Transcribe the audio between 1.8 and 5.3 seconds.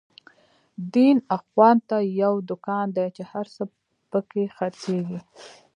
ته يو دکان دی، چی هر څه په کی خر څيږی